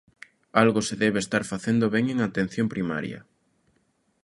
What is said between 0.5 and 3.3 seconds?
¡Algo se debe estar facendo ben en atención primaria!